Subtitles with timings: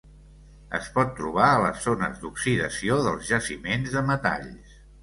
[0.77, 4.79] Es pot trobar a les zones d'oxidació dels jaciments de metalls.